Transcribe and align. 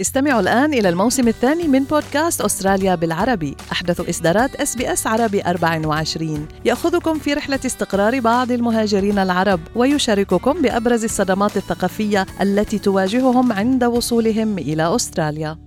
استمعوا 0.00 0.40
الآن 0.40 0.74
إلى 0.74 0.88
الموسم 0.88 1.28
الثاني 1.28 1.68
من 1.68 1.84
بودكاست 1.84 2.40
أستراليا 2.40 2.94
بالعربي. 2.94 3.56
أحدث 3.72 4.08
إصدارات 4.08 4.54
إس 4.54 4.76
بي 4.76 4.92
إس 4.92 5.06
عربي 5.06 5.42
24 5.42 6.48
يأخذكم 6.64 7.18
في 7.18 7.34
رحلة 7.34 7.60
استقرار 7.66 8.20
بعض 8.20 8.50
المهاجرين 8.52 9.18
العرب 9.18 9.60
ويشارككم 9.76 10.62
بأبرز 10.62 11.04
الصدمات 11.04 11.56
الثقافية 11.56 12.26
التي 12.40 12.78
تواجههم 12.78 13.52
عند 13.52 13.84
وصولهم 13.84 14.58
إلى 14.58 14.94
أستراليا. 14.94 15.58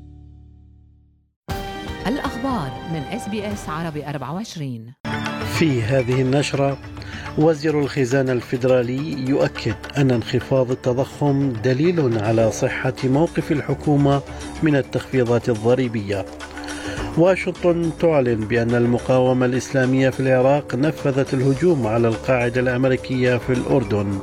الأخبار 2.08 2.72
من 2.94 3.00
إس 3.00 3.30
بي 3.30 3.54
إس 3.54 3.70
عربي 3.70 4.10
24 4.10 4.94
في 5.60 5.82
هذه 5.82 6.22
النشرة 6.22 6.78
وزير 7.38 7.80
الخزانة 7.80 8.32
الفيدرالي 8.32 9.30
يؤكد 9.30 9.76
أن 9.98 10.12
انخفاض 10.12 10.72
التضخم 10.72 11.54
دليل 11.64 12.24
على 12.24 12.52
صحة 12.52 12.94
موقف 13.04 13.52
الحكومة 13.52 14.22
من 14.64 14.76
التخفيضات 14.76 15.50
الضريبية. 15.50 16.26
واشنطن 17.18 17.92
تعلن 18.00 18.48
بأن 18.48 18.76
المقاومة 18.76 19.46
الإسلامية 19.46 20.10
في 20.10 20.20
العراق 20.20 20.76
نفذت 20.76 21.34
الهجوم 21.34 21.88
على 21.88 22.08
القاعدة 22.08 22.62
الأمريكية 22.62 23.38
في 23.38 23.54
الأردن. 23.54 24.20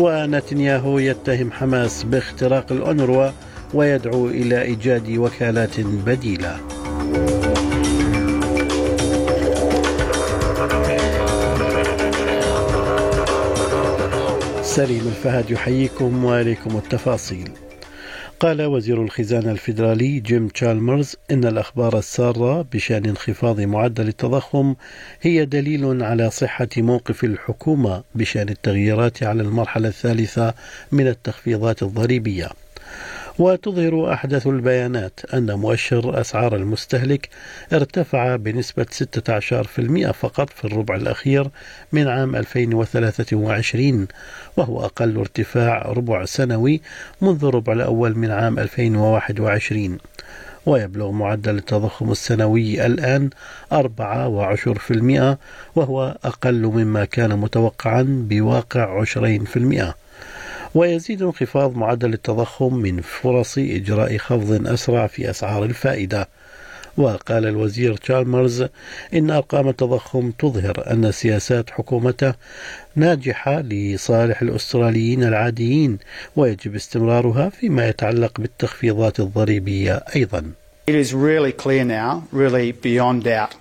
ونتنياهو 0.00 0.98
يتهم 0.98 1.52
حماس 1.52 2.02
باختراق 2.02 2.72
الأونروا 2.72 3.30
ويدعو 3.74 4.26
إلى 4.26 4.62
إيجاد 4.62 5.10
وكالات 5.10 5.80
بديلة. 5.80 6.77
سليم 14.78 15.08
الفهد 15.08 15.50
يحييكم 15.50 16.24
وإليكم 16.24 16.76
التفاصيل. 16.76 17.50
قال 18.40 18.62
وزير 18.62 19.02
الخزانة 19.02 19.50
الفيدرالي 19.52 20.20
جيم 20.20 20.48
تشالمرز 20.48 21.16
إن 21.30 21.44
الأخبار 21.44 21.98
السارة 21.98 22.62
بشأن 22.72 23.06
انخفاض 23.06 23.60
معدل 23.60 24.08
التضخم 24.08 24.74
هي 25.22 25.44
دليل 25.44 26.02
على 26.02 26.30
صحة 26.30 26.68
موقف 26.76 27.24
الحكومة 27.24 28.02
بشأن 28.14 28.48
التغييرات 28.48 29.22
على 29.22 29.42
المرحلة 29.42 29.88
الثالثة 29.88 30.54
من 30.92 31.08
التخفيضات 31.08 31.82
الضريبية. 31.82 32.48
وتظهر 33.38 34.12
أحدث 34.12 34.46
البيانات 34.46 35.20
أن 35.34 35.52
مؤشر 35.54 36.20
أسعار 36.20 36.56
المستهلك 36.56 37.28
ارتفع 37.72 38.36
بنسبة 38.36 38.86
16% 40.06 40.10
فقط 40.10 40.50
في 40.50 40.64
الربع 40.64 40.94
الأخير 40.94 41.50
من 41.92 42.08
عام 42.08 42.36
2023 42.36 44.08
وهو 44.56 44.84
أقل 44.84 45.16
ارتفاع 45.18 45.82
ربع 45.82 46.24
سنوي 46.24 46.80
منذ 47.22 47.44
الربع 47.44 47.72
الأول 47.72 48.18
من 48.18 48.30
عام 48.30 48.58
2021 48.58 49.98
ويبلغ 50.66 51.10
معدل 51.10 51.56
التضخم 51.56 52.10
السنوي 52.10 52.86
الآن 52.86 53.30
14% 53.74 55.36
وهو 55.76 56.16
أقل 56.24 56.66
مما 56.66 57.04
كان 57.04 57.38
متوقعا 57.38 58.26
بواقع 58.28 59.04
20% 59.04 59.92
ويزيد 60.74 61.22
انخفاض 61.22 61.76
معدل 61.76 62.12
التضخم 62.14 62.74
من 62.74 63.00
فرص 63.00 63.58
إجراء 63.58 64.16
خفض 64.16 64.66
أسرع 64.66 65.06
في 65.06 65.30
أسعار 65.30 65.64
الفائدة 65.64 66.28
وقال 66.96 67.46
الوزير 67.46 67.96
تشالمرز 67.96 68.66
إن 69.14 69.30
أرقام 69.30 69.68
التضخم 69.68 70.30
تظهر 70.30 70.92
أن 70.92 71.12
سياسات 71.12 71.70
حكومته 71.70 72.34
ناجحة 72.96 73.60
لصالح 73.60 74.42
الأستراليين 74.42 75.24
العاديين 75.24 75.98
ويجب 76.36 76.74
استمرارها 76.74 77.48
فيما 77.48 77.88
يتعلق 77.88 78.40
بالتخفيضات 78.40 79.20
الضريبية 79.20 80.04
أيضا 80.16 80.52
It 80.88 80.94
is 80.94 81.12
really 81.12 81.52
clear 81.52 81.84
now, 81.84 82.24
really 82.32 82.72
beyond 82.72 83.24
doubt, 83.24 83.54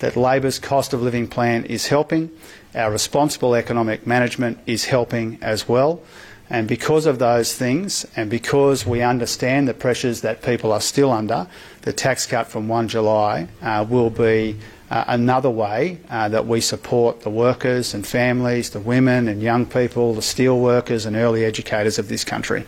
that 0.00 0.14
Labor's 0.14 0.58
cost 0.58 0.92
of 0.92 1.00
living 1.00 1.26
plan 1.26 1.64
is 1.64 1.88
helping. 1.88 2.28
Our 2.74 2.90
responsible 2.92 3.54
economic 3.54 4.06
management 4.06 4.58
is 4.66 4.84
helping 4.84 5.38
as 5.40 5.66
well. 5.66 6.00
And 6.48 6.68
because 6.68 7.06
of 7.06 7.18
those 7.18 7.54
things, 7.54 8.06
and 8.14 8.30
because 8.30 8.86
we 8.86 9.02
understand 9.02 9.66
the 9.66 9.74
pressures 9.74 10.20
that 10.20 10.42
people 10.42 10.72
are 10.72 10.80
still 10.80 11.10
under, 11.10 11.48
the 11.82 11.92
tax 11.92 12.26
cut 12.26 12.46
from 12.46 12.68
1 12.68 12.88
July 12.88 13.48
uh, 13.62 13.84
will 13.88 14.10
be 14.10 14.56
uh, 14.90 15.04
another 15.08 15.50
way 15.50 15.98
uh, 16.10 16.28
that 16.28 16.46
we 16.46 16.60
support 16.60 17.20
the 17.20 17.30
workers 17.30 17.94
and 17.94 18.06
families, 18.06 18.70
the 18.70 18.80
women 18.80 19.28
and 19.28 19.42
young 19.42 19.66
people, 19.66 20.14
the 20.14 20.22
steel 20.22 20.60
workers 20.60 21.06
and 21.06 21.16
early 21.16 21.44
educators 21.44 21.98
of 21.98 22.08
this 22.08 22.24
country. 22.24 22.64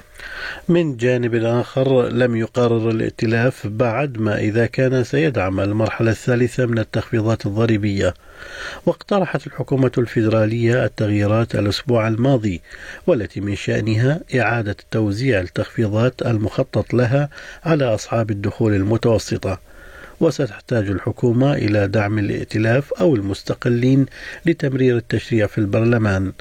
من 0.68 0.96
جانب 0.96 1.34
آخر 1.34 2.08
لم 2.08 2.36
يقرر 2.36 2.90
الائتلاف 2.90 3.66
بعد 3.66 4.18
ما 4.18 4.38
إذا 4.38 4.66
كان 4.66 5.04
سيدعم 5.04 5.60
المرحلة 5.60 6.10
الثالثة 6.10 6.66
من 6.66 6.78
التخفيضات 6.78 7.46
الضريبية 7.46 8.14
واقترحت 8.86 9.46
الحكومة 9.46 9.92
الفيدرالية 9.98 10.84
التغييرات 10.84 11.54
الأسبوع 11.54 12.08
الماضي 12.08 12.60
والتي 13.06 13.40
من 13.40 13.56
شأنها 13.56 14.20
إعادة 14.34 14.76
توزيع 14.90 15.40
التخفيضات 15.40 16.22
المخطط 16.22 16.94
لها 16.94 17.28
على 17.64 17.94
أصحاب 17.94 18.30
الدخول 18.30 18.74
المتوسطة 18.74 19.58
وستحتاج 20.20 20.90
الحكومة 20.90 21.54
إلى 21.54 21.88
دعم 21.88 22.18
الائتلاف 22.18 22.92
أو 22.92 23.16
المستقلين 23.16 24.06
لتمرير 24.46 24.96
التشريع 24.96 25.46
في 25.46 25.58
البرلمان 25.58 26.32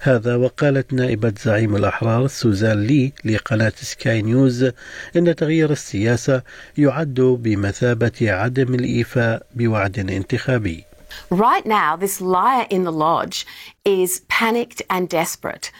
هذا 0.00 0.36
وقالت 0.36 0.92
نائبة 0.92 1.32
زعيم 1.44 1.76
الأحرار 1.76 2.26
سوزان 2.26 2.82
لي 2.82 3.12
لقناة 3.24 3.72
سكاي 3.76 4.22
نيوز 4.22 4.70
إن 5.16 5.36
تغيير 5.36 5.70
السياسة 5.70 6.42
يعد 6.78 7.20
بمثابة 7.20 8.12
عدم 8.22 8.74
الإيفاء 8.74 9.46
بوعد 9.54 9.98
انتخابي 9.98 10.84
Right 11.30 11.66
now, 11.66 11.94
this 11.94 12.22
liar 12.22 12.66
in 12.70 12.84
the 12.84 12.92
lodge 12.92 13.46
is 13.84 14.22
panicked 14.28 14.80
and 14.88 15.10
desperate 15.10 15.70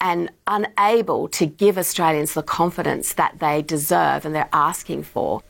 and 0.00 0.30
unable 0.48 1.28
to 1.28 1.46
give 1.46 1.78
Australians 1.78 2.34
the 2.34 2.42
confidence 2.42 3.12
that 3.12 3.38
they 3.38 3.62
deserve 3.62 4.24
and 4.24 4.34
they're 4.34 4.48
asking 4.52 5.04
for. 5.04 5.42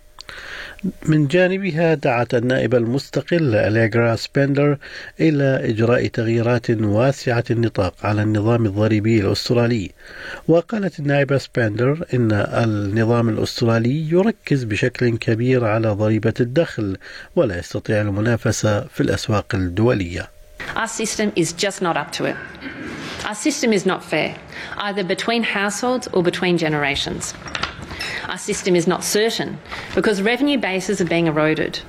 من 1.06 1.26
جانبها 1.26 1.94
دعت 1.94 2.34
النائبة 2.34 2.78
المستقلة 2.78 3.68
أليغرا 3.68 4.16
سبندر 4.16 4.78
إلى 5.20 5.70
إجراء 5.70 6.06
تغييرات 6.06 6.70
واسعة 6.70 7.44
النطاق 7.50 7.94
على 8.02 8.22
النظام 8.22 8.66
الضريبي 8.66 9.20
الأسترالي 9.20 9.90
وقالت 10.48 10.98
النائبة 11.00 11.38
سبندر 11.38 12.06
إن 12.14 12.32
النظام 12.32 13.28
الأسترالي 13.28 14.10
يركز 14.10 14.64
بشكل 14.64 15.16
كبير 15.16 15.64
على 15.64 15.88
ضريبة 15.88 16.34
الدخل 16.40 16.96
ولا 17.36 17.58
يستطيع 17.58 18.00
المنافسة 18.00 18.80
في 18.80 19.00
الأسواق 19.00 19.54
الدولية 19.54 20.28
Our 20.76 20.86
system 20.86 21.32
is 21.36 21.52
just 21.52 21.82
not 21.82 21.96
up 21.96 22.12
to 22.12 22.26
it. 22.26 22.36
Our 23.26 23.34
system 23.34 23.72
is 23.72 23.84
not 23.86 24.04
fair, 24.04 24.36
either 24.78 25.02
between 25.04 25.42
households 25.42 26.06
or 26.12 26.22
between 26.22 26.58
generations. 26.58 27.34
Our 28.30 28.38
system 28.38 28.76
is 28.76 28.86
not 28.86 29.02
certain 29.02 29.58
because 29.92 30.22
revenue 30.22 30.56
bases 30.56 31.00
are 31.00 31.04
being 31.04 31.26
eroded. 31.26 31.80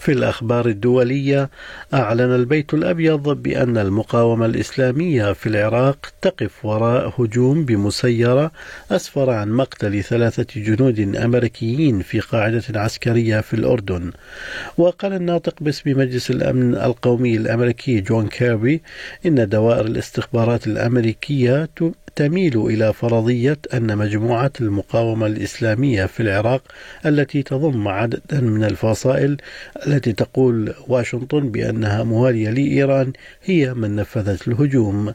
في 0.00 0.12
الأخبار 0.12 0.66
الدولية 0.66 1.50
أعلن 1.94 2.34
البيت 2.34 2.74
الأبيض 2.74 3.28
بأن 3.28 3.78
المقاومة 3.78 4.46
الإسلامية 4.46 5.32
في 5.32 5.48
العراق 5.48 6.12
تقف 6.22 6.64
وراء 6.64 7.14
هجوم 7.18 7.64
بمسيرة 7.64 8.52
أسفر 8.90 9.30
عن 9.30 9.52
مقتل 9.52 10.02
ثلاثة 10.02 10.60
جنود 10.60 11.16
أمريكيين 11.16 12.02
في 12.02 12.20
قاعدة 12.20 12.62
عسكرية 12.74 13.40
في 13.40 13.54
الأردن. 13.54 14.12
وقال 14.78 15.12
الناطق 15.12 15.54
باسم 15.60 15.90
مجلس 15.90 16.30
الأمن 16.30 16.74
القومي 16.74 17.36
الأمريكي 17.36 18.00
جون 18.00 18.28
كيربي 18.28 18.82
إن 19.26 19.48
دوائر 19.48 19.86
الاستخبارات 19.86 20.66
الأمريكية 20.66 21.68
تميل 22.16 22.58
إلى 22.66 22.92
فرضية 22.92 23.58
أن 23.74 23.98
مجموعة 23.98 24.52
المقاومة 24.60 25.26
الإسلامية 25.26 26.06
في 26.06 26.20
العراق 26.20 26.62
التي 27.06 27.42
تضم 27.42 27.88
عددا 27.88 28.40
من 28.40 28.64
الفصائل 28.64 29.36
التي 29.90 30.12
تقول 30.12 30.74
واشنطن 30.88 31.50
بأنها 31.50 32.02
موالية 32.02 32.50
لإيران 32.50 33.12
هي 33.44 33.74
من 33.74 33.96
نفذت 33.96 34.48
الهجوم. 34.48 35.14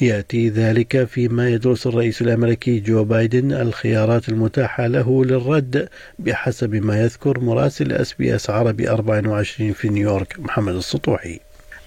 يأتي 0.00 0.48
ذلك 0.48 1.04
فيما 1.04 1.48
يدرس 1.48 1.86
الرئيس 1.86 2.22
الأمريكي 2.22 2.80
جو 2.80 3.04
بايدن 3.04 3.52
الخيارات 3.52 4.28
المتاحة 4.28 4.86
له 4.86 5.24
للرد 5.24 5.88
بحسب 6.18 6.74
ما 6.74 7.02
يذكر 7.02 7.40
مراسل 7.40 7.92
أس 7.92 8.12
بي 8.12 8.34
أس 8.34 8.50
عربي 8.50 8.90
24 8.90 9.72
في 9.72 9.88
نيويورك 9.88 10.40
محمد 10.40 10.74
السطوحي. 10.74 11.40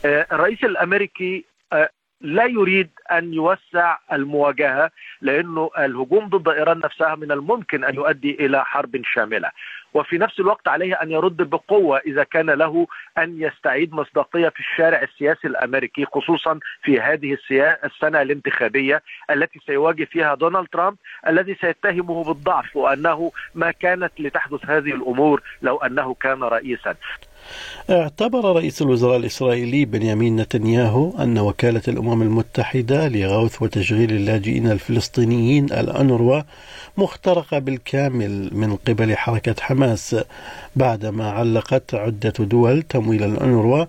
الرئيس 0.06 0.64
الأمريكي 0.64 1.46
لا 2.22 2.46
يريد 2.46 2.90
أن 3.12 3.34
يوسع 3.34 3.98
المواجهة 4.12 4.92
لأنه 5.22 5.70
الهجوم 5.78 6.30
ضد 6.30 6.48
إيران 6.50 6.80
نفسها 6.80 7.16
من 7.16 7.32
الممكن 7.32 7.84
أن 7.84 7.96
يؤدي 7.96 8.46
إلى 8.46 8.66
حرب 8.66 9.02
شاملة. 9.04 9.52
وفي 9.94 10.18
نفس 10.18 10.40
الوقت 10.40 10.68
عليه 10.68 10.94
أن 10.96 11.12
يرد 11.12 11.38
بقوة 11.38 11.98
إذا 11.98 12.24
كان 12.24 12.50
له 12.50 12.88
أن 13.18 13.42
يستعيد 13.42 13.94
مصداقية 13.94 14.50
في 14.50 14.60
الشارع 14.60 15.02
السياسي 15.02 15.48
الأمريكي 15.48 16.06
خصوصا 16.06 16.60
في 16.84 17.00
هذه 17.00 17.38
السنة 17.84 18.22
الانتخابية 18.22 19.02
التي 19.30 19.60
سيواجه 19.66 20.04
فيها 20.04 20.36
دونالد 20.36 20.68
ترامب 20.68 20.98
الذي 21.28 21.56
سيتهمه 21.62 22.24
بالضعف 22.24 22.76
وأنه 22.76 23.32
ما 23.56 23.72
كانت 23.72 24.12
لتحدث 24.20 24.66
هذه 24.66 24.92
الأمور 24.92 25.42
لو 25.62 25.78
أنه 25.78 26.14
كان 26.14 26.44
رئيسا. 26.44 26.96
اعتبر 27.90 28.56
رئيس 28.56 28.82
الوزراء 28.82 29.18
الإسرائيلي 29.18 29.86
بنيامين 29.86 30.36
نتنياهو 30.36 31.14
أن 31.20 31.40
وكالة 31.40 31.82
الأمم 31.88 32.22
المتحدة 32.22 33.08
لغوث 33.08 33.62
وتشغيل 33.62 34.12
اللاجئين 34.12 34.72
الفلسطينيين 34.72 35.66
الأنروا 35.66 36.42
مخترقة 36.98 37.60
بالكامل 37.60 38.50
من 38.54 38.76
قبل 38.76 39.18
حركة 39.18 39.56
حماس 39.60 40.16
بعدما 40.76 41.32
علقت 41.32 41.96
عدة 41.96 42.34
دول 42.40 42.82
تمويل 42.82 43.24
الأنروا 43.24 43.86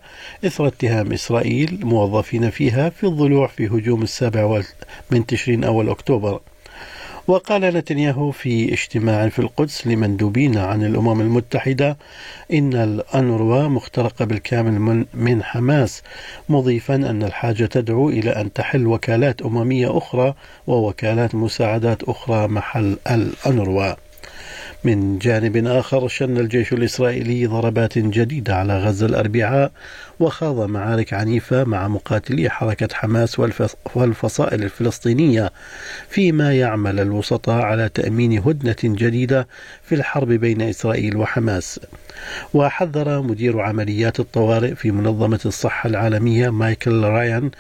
إثر 0.47 0.67
اتهام 0.67 1.13
إسرائيل 1.13 1.79
موظفين 1.83 2.51
فيها 2.51 2.89
في 2.89 3.05
الضلوع 3.07 3.47
في 3.47 3.67
هجوم 3.67 4.03
السابع 4.03 4.63
من 5.11 5.27
تشرين 5.27 5.65
أول 5.65 5.89
أكتوبر. 5.89 6.41
وقال 7.27 7.63
نتنياهو 7.63 8.31
في 8.31 8.73
اجتماع 8.73 9.29
في 9.29 9.39
القدس 9.39 9.87
لمندوبين 9.87 10.59
عن 10.59 10.85
الأمم 10.85 11.21
المتحدة 11.21 11.97
إن 12.53 12.75
الأنروا 12.75 13.69
مخترقة 13.69 14.25
بالكامل 14.25 15.07
من 15.15 15.43
حماس 15.43 16.03
مضيفا 16.49 16.95
أن 16.95 17.23
الحاجة 17.23 17.65
تدعو 17.65 18.09
إلى 18.09 18.31
أن 18.31 18.53
تحل 18.53 18.87
وكالات 18.87 19.43
أممية 19.43 19.99
أخرى 19.99 20.35
ووكالات 20.67 21.35
مساعدات 21.35 22.03
أخرى 22.03 22.49
محل 22.49 22.97
الأنروا. 23.11 23.95
من 24.85 25.19
جانب 25.19 25.67
آخر 25.67 26.09
شن 26.09 26.37
الجيش 26.37 26.73
الإسرائيلي 26.73 27.47
ضربات 27.47 27.99
جديدة 27.99 28.57
على 28.57 28.79
غزة 28.79 29.07
الأربعاء 29.07 29.73
وخاض 30.21 30.69
معارك 30.69 31.15
عنيفة 31.15 31.65
مع 31.65 31.89
مقاتلي 31.89 32.51
حركة 32.51 32.89
حماس 32.95 33.41
والفصائل 33.95 34.63
الفلسطينية. 34.63 35.53
فيما 36.09 36.55
يعمل 36.55 37.01
الوسطاء 37.01 37.63
على 37.65 37.89
تأمين 37.89 38.39
هدنة 38.39 38.77
جديدة 38.85 39.49
في 39.83 39.95
الحرب 39.95 40.29
بين 40.29 40.63
إسرائيل 40.63 41.17
وحماس. 41.17 41.81
وحذر 42.55 43.23
مدير 43.23 43.61
عمليات 43.61 44.21
الطوارئ 44.21 44.75
في 44.75 44.91
منظمة 44.91 45.41
الصحة 45.47 45.89
العالمية 45.89 46.51
مايكل 46.51 47.03
رايان 47.03 47.51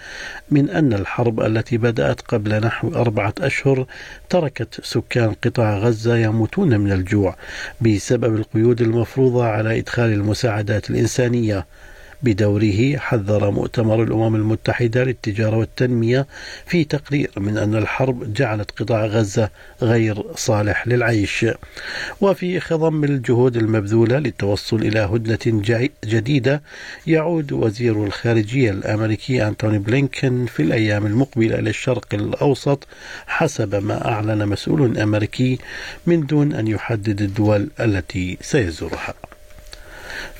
من 0.50 0.70
أن 0.70 0.92
الحرب 0.92 1.40
التي 1.40 1.76
بدأت 1.78 2.20
قبل 2.20 2.60
نحو 2.60 2.88
أربعة 2.88 3.34
أشهر 3.40 3.86
تركت 4.30 4.80
سكان 4.82 5.34
قطاع 5.44 5.78
غزة 5.78 6.16
يموتون 6.16 6.80
من 6.80 6.92
الجوع. 6.92 7.11
بسبب 7.80 8.36
القيود 8.36 8.80
المفروضة 8.80 9.44
على 9.44 9.78
إدخال 9.78 10.12
المساعدات 10.12 10.90
الإنسانية. 10.90 11.66
بدوره 12.22 12.96
حذر 12.96 13.50
مؤتمر 13.50 14.02
الأمم 14.02 14.36
المتحدة 14.36 15.04
للتجارة 15.04 15.56
والتنمية 15.56 16.26
في 16.66 16.84
تقرير 16.84 17.30
من 17.36 17.58
أن 17.58 17.74
الحرب 17.74 18.32
جعلت 18.32 18.70
قطاع 18.70 19.06
غزة 19.06 19.50
غير 19.82 20.24
صالح 20.36 20.88
للعيش. 20.88 21.46
وفي 22.20 22.60
خضم 22.60 23.04
الجهود 23.04 23.56
المبذولة 23.56 24.18
للتوصل 24.18 24.76
إلى 24.76 24.98
هدنة 24.98 25.62
جديدة 26.04 26.62
يعود 27.06 27.52
وزير 27.52 28.04
الخارجية 28.04 28.70
الأمريكي 28.70 29.48
أنتوني 29.48 29.78
بلينكن 29.78 30.46
في 30.46 30.62
الأيام 30.62 31.06
المقبلة 31.06 31.58
إلى 31.58 31.70
الشرق 31.70 32.06
الأوسط 32.14 32.86
حسب 33.26 33.74
ما 33.74 34.08
أعلن 34.08 34.48
مسؤول 34.48 34.98
أمريكي 34.98 35.58
من 36.06 36.26
دون 36.26 36.52
أن 36.52 36.66
يحدد 36.68 37.22
الدول 37.22 37.70
التي 37.80 38.38
سيزورها. 38.40 39.14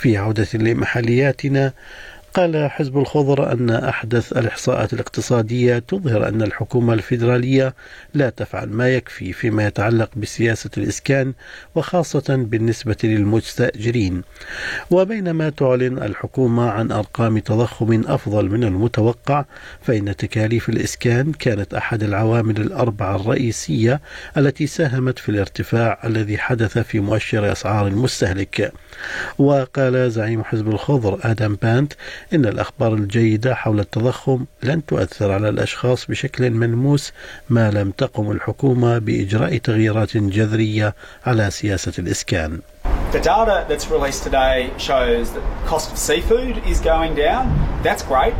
في 0.02 0.16
عودة 0.16 0.48
لمحلياتنا 0.54 1.72
قال 2.34 2.70
حزب 2.70 2.98
الخضر 2.98 3.52
أن 3.52 3.70
أحدث 3.70 4.32
الإحصاءات 4.32 4.92
الاقتصادية 4.92 5.78
تظهر 5.78 6.28
أن 6.28 6.42
الحكومة 6.42 6.94
الفيدرالية 6.94 7.74
لا 8.14 8.30
تفعل 8.30 8.68
ما 8.68 8.88
يكفي 8.88 9.32
فيما 9.32 9.66
يتعلق 9.66 10.10
بسياسة 10.16 10.70
الإسكان 10.76 11.32
وخاصة 11.74 12.24
بالنسبة 12.28 12.96
للمستأجرين. 13.04 14.22
وبينما 14.90 15.50
تعلن 15.50 15.98
الحكومة 15.98 16.70
عن 16.70 16.92
أرقام 16.92 17.38
تضخم 17.38 18.02
أفضل 18.06 18.48
من 18.48 18.64
المتوقع 18.64 19.44
فإن 19.82 20.16
تكاليف 20.16 20.68
الإسكان 20.68 21.32
كانت 21.32 21.74
أحد 21.74 22.02
العوامل 22.02 22.56
الأربعة 22.56 23.16
الرئيسية 23.16 24.00
التي 24.36 24.66
ساهمت 24.66 25.18
في 25.18 25.28
الارتفاع 25.28 26.00
الذي 26.04 26.38
حدث 26.38 26.78
في 26.78 27.00
مؤشر 27.00 27.52
أسعار 27.52 27.86
المستهلك. 27.86 28.72
وقال 29.38 30.10
زعيم 30.10 30.44
حزب 30.44 30.68
الخضر 30.68 31.18
آدم 31.22 31.56
بانت 31.62 31.92
إن 32.34 32.46
الأخبار 32.46 32.94
الجيدة 32.94 33.54
حول 33.54 33.80
التضخم 33.80 34.44
لن 34.62 34.86
تؤثر 34.86 35.32
على 35.32 35.48
الأشخاص 35.48 36.06
بشكل 36.06 36.50
ملموس 36.50 37.12
ما 37.50 37.70
لم 37.70 37.90
تقم 37.90 38.30
الحكومة 38.30 38.98
بإجراء 38.98 39.58
تغييرات 39.58 40.16
جذرية 40.16 40.94
على 41.26 41.50
سياسة 41.50 41.92
الإسكان. 41.98 42.60
The 43.12 43.20
data 43.20 43.66
that's 43.68 43.90
released 43.90 44.22
today 44.22 44.70
shows 44.78 45.32
that 45.32 45.42
cost 45.66 45.92
of 45.92 45.98
seafood 45.98 46.56
is 46.66 46.80
going 46.80 47.14
down. 47.14 47.44
That's 47.82 48.02
great. 48.02 48.34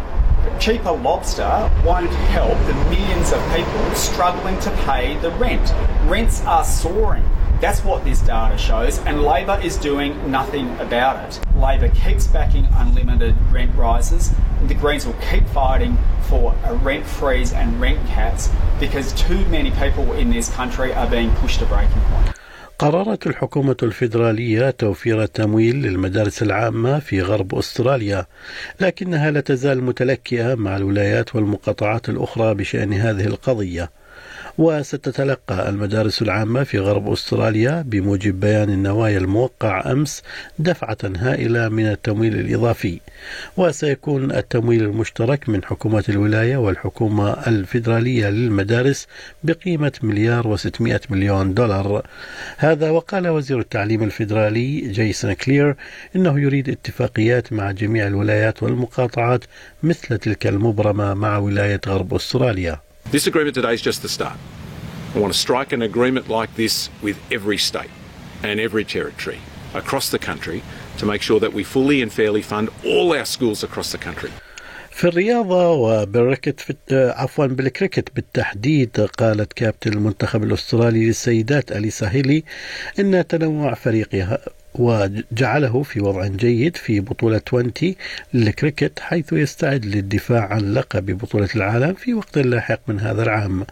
But 0.45 0.59
cheaper 0.59 0.93
lobster 0.93 1.71
won't 1.85 2.15
help 2.37 2.59
the 2.67 2.75
millions 2.91 3.33
of 3.33 3.41
people 3.55 3.85
struggling 3.95 4.59
to 4.61 4.71
pay 4.87 5.17
the 5.19 5.31
rent. 5.33 5.67
Rents 6.09 6.41
are 6.47 6.65
soaring. 6.65 7.25
That's 7.62 7.84
what 7.84 8.04
this 8.04 8.22
data 8.22 8.57
shows, 8.57 9.00
and 9.07 9.24
Labor 9.24 9.60
is 9.63 9.78
doing 9.78 10.31
nothing 10.31 10.68
about 10.80 11.16
it. 11.25 11.39
Labor 11.56 11.89
keeps 11.89 12.28
backing 12.28 12.68
unlimited 12.81 13.36
rent 13.51 13.72
rises. 13.75 14.31
The 14.68 14.75
Greens 14.75 15.06
will 15.07 15.22
keep 15.31 15.45
fighting 15.50 15.98
for 16.30 16.54
a 16.66 16.75
rent 16.75 17.06
freeze 17.06 17.54
and 17.54 17.81
rent 17.81 18.00
caps 18.07 18.50
because 18.80 19.13
too 19.13 19.44
many 19.45 19.72
people 19.72 20.13
in 20.13 20.30
this 20.30 20.50
country 20.50 20.94
are 20.94 21.07
being 21.07 21.31
pushed 21.42 21.60
to 21.60 21.66
breaking 21.66 22.01
point. 22.12 22.38
قررت 22.80 23.28
الحكومة 23.28 23.78
الفيدرالية 23.84 24.69
توفير 24.69 25.24
التمويل 25.24 25.75
للمدارس 25.75 26.44
العامة 26.44 27.00
في 27.00 27.22
غرب 27.22 27.56
أستراليا 27.56 28.25
لكنها 28.80 29.31
لا 29.31 29.42
تزال 29.42 29.84
متلكئة 29.84 30.56
مع 30.56 30.78
الولايات 30.78 31.36
والمقاطعات 31.36 32.10
الأخرى 32.10 32.54
بشأن 32.54 32.94
هذه 32.94 33.25
القضية 33.25 33.89
وستتلقى 34.58 35.69
المدارس 35.69 36.22
العامة 36.22 36.64
في 36.64 36.78
غرب 36.78 37.12
أستراليا 37.12 37.82
بموجب 37.82 38.40
بيان 38.40 38.70
النوايا 38.70 39.19
الموقع 39.19 39.93
أمس 39.93 40.22
دفعة 40.58 40.99
هائلة 41.16 41.69
من 41.69 41.87
التمويل 41.87 42.34
الإضافي. 42.40 43.00
وسيكون 43.56 44.32
التمويل 44.32 44.82
المشترك 44.82 45.49
من 45.49 45.64
حكومة 45.64 46.04
الولاية 46.08 46.56
والحكومة 46.56 47.32
الفيدرالية 47.32 48.31
للمدارس 48.31 49.06
بقيمة 49.44 49.93
مليار 50.02 50.49
وستمائة 50.49 51.00
مليون 51.10 51.54
دولار. 51.54 52.06
هذا 52.56 52.90
وقال 52.90 53.28
وزير 53.28 53.59
التعليم 53.59 54.02
الفيدرالي 54.02 54.80
جيسون 54.80 55.32
كلير 55.32 55.76
إنه 56.16 56.40
يريد 56.40 56.68
اتفاقيات 56.68 57.52
مع 57.52 57.71
جميع 57.71 58.06
الولايات 58.06 58.62
والمقاطعات 58.62 59.44
مثل 59.82 60.18
تلك 60.18 60.47
المبرمة 60.47 61.14
مع 61.14 61.38
ولاية 61.38 61.80
غرب 61.87 62.14
أستراليا. 62.14 62.91
This 63.11 63.26
agreement 63.26 63.54
today 63.54 63.75
is 63.75 63.82
just 63.82 64.00
the 64.02 64.09
start. 64.09 64.38
I 65.14 65.18
want 65.18 65.32
to 65.32 65.38
strike 65.38 65.73
an 65.73 65.82
agreement 65.82 66.28
like 66.28 66.54
this 66.54 66.88
with 67.02 67.18
every 67.30 67.59
state 67.59 67.90
and 68.42 68.59
every 68.59 68.85
territory 68.85 69.38
across 69.75 70.09
the 70.09 70.18
country 70.18 70.62
to 70.99 71.04
make 71.06 71.21
sure 71.21 71.38
that 71.40 71.52
we 71.52 71.62
fully 71.64 72.00
and 72.00 72.11
fairly 72.12 72.40
fund 72.42 72.71
all 72.85 73.12
our 73.12 73.26
schools 73.26 73.62
across 73.62 73.92
the 73.92 73.99
country. 73.99 74.30
في 74.90 75.09
الرياضة 75.09 75.71
وبالركت 75.71 76.61
في 76.61 76.75
عفوا 76.90 77.47
بالكريكت 77.47 78.09
بالتحديد 78.16 79.00
قالت 79.18 79.52
كابتن 79.52 79.92
المنتخب 79.92 80.44
الأسترالي 80.44 81.06
للسيدات 81.06 81.73
أليسا 81.73 82.09
هيلي 82.12 82.44
إن 82.99 83.26
تنوع 83.26 83.75
فريقها 83.75 84.38
وجعله 84.75 85.83
في 85.83 86.00
وضع 86.00 86.26
جيد 86.26 86.76
في 86.76 87.00
بطولة 87.00 87.41
20 87.49 87.73
للكريكت 88.35 89.00
حيث 89.00 89.33
يستعد 89.33 89.85
للدفاع 89.85 90.47
عن 90.52 90.75
لقب 90.75 91.19
بطولة 91.19 91.49
العالم 91.57 91.95
في 91.95 92.14
وقت 92.14 92.38
لاحق 92.38 92.81
من 92.88 93.00
هذا 93.00 93.23
العام. 93.23 93.67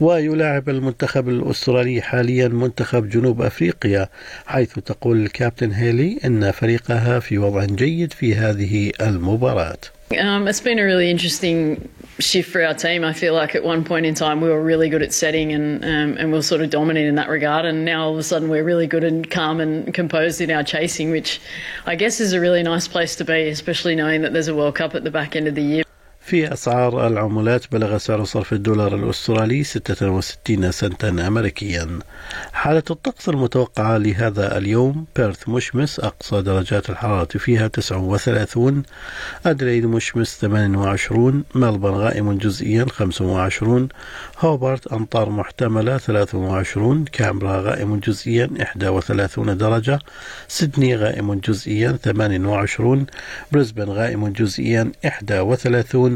ويلاعب 0.00 0.68
المنتخب 0.68 1.28
الأسترالي 1.28 2.02
حاليا 2.02 2.48
منتخب 2.48 3.08
جنوب 3.08 3.42
أفريقيا 3.42 4.08
حيث 4.46 4.74
تقول 4.74 5.22
الكابتن 5.22 5.72
هيلي 5.72 6.18
أن 6.24 6.50
فريقها 6.50 7.20
في 7.20 7.38
وضع 7.38 7.64
جيد 7.64 8.12
في 8.12 8.34
هذه 8.34 8.92
المباراة. 9.00 9.78
Um, 10.14 10.46
it's 10.46 10.60
been 10.60 10.78
a 10.78 10.84
really 10.84 11.10
interesting 11.10 11.90
shift 12.18 12.50
for 12.50 12.64
our 12.64 12.74
team. 12.74 13.04
I 13.04 13.12
feel 13.12 13.34
like 13.34 13.54
at 13.54 13.62
one 13.62 13.84
point 13.84 14.06
in 14.06 14.14
time 14.14 14.40
we 14.40 14.48
were 14.48 14.62
really 14.62 14.88
good 14.88 15.02
at 15.02 15.12
setting 15.12 15.52
and 15.52 15.84
um, 15.84 16.16
and 16.18 16.30
we 16.30 16.38
were 16.38 16.42
sort 16.42 16.60
of 16.60 16.70
dominant 16.70 17.06
in 17.06 17.14
that 17.16 17.28
regard, 17.28 17.64
and 17.64 17.84
now 17.84 18.06
all 18.06 18.12
of 18.12 18.18
a 18.18 18.22
sudden 18.22 18.48
we're 18.48 18.64
really 18.64 18.86
good 18.86 19.04
and 19.04 19.30
calm 19.30 19.60
and 19.60 19.92
composed 19.92 20.40
in 20.40 20.50
our 20.50 20.62
chasing, 20.62 21.10
which 21.10 21.40
I 21.84 21.94
guess 21.94 22.20
is 22.20 22.32
a 22.32 22.40
really 22.40 22.62
nice 22.62 22.88
place 22.88 23.16
to 23.16 23.24
be, 23.24 23.48
especially 23.48 23.94
knowing 23.94 24.22
that 24.22 24.32
there's 24.32 24.48
a 24.48 24.54
World 24.54 24.74
Cup 24.74 24.94
at 24.94 25.04
the 25.04 25.10
back 25.10 25.36
end 25.36 25.48
of 25.48 25.54
the 25.54 25.62
year. 25.62 25.85
في 26.26 26.52
أسعار 26.52 27.06
العملات 27.06 27.72
بلغ 27.72 27.98
سعر 27.98 28.24
صرف 28.24 28.52
الدولار 28.52 28.94
الأسترالي 28.94 29.64
66 29.64 30.70
سنتا 30.70 31.08
أمريكيا. 31.08 31.98
حالة 32.52 32.82
الطقس 32.90 33.28
المتوقعة 33.28 33.96
لهذا 33.98 34.58
اليوم 34.58 35.04
بيرث 35.16 35.48
مشمس 35.48 36.00
أقصى 36.00 36.42
درجات 36.42 36.90
الحرارة 36.90 37.38
فيها 37.38 37.68
39 37.68 38.82
أدريد 39.46 39.86
مشمس 39.86 40.38
28 40.40 41.44
ملبن 41.54 41.90
غائم 41.90 42.38
جزئيا 42.38 42.86
25 42.90 43.88
هوبارت 44.38 44.86
أمطار 44.86 45.30
محتملة 45.30 45.98
23 45.98 47.04
كامبرا 47.04 47.60
غائم 47.60 48.00
جزئيا 48.00 48.50
31 48.82 49.56
درجة 49.56 49.98
سيدني 50.48 50.96
غائم 50.96 51.34
جزئيا 51.34 51.92
28 51.92 53.06
بريسبن 53.52 53.88
غائم 53.88 54.28
جزئيا 54.28 54.92
31 55.30 56.15